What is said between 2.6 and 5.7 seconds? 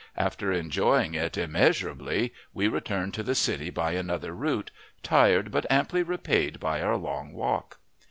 returned to the city by another route, tired